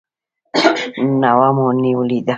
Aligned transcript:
نوه 1.21 1.49
مو 1.55 1.67
نیولې 1.81 2.19
ده. 2.25 2.29